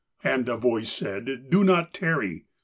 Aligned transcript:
And 0.23 0.49
a 0.49 0.57
voice 0.57 0.91
said, 0.91 1.51
"Do 1.51 1.63
not 1.63 1.93
tarry! 1.93 2.45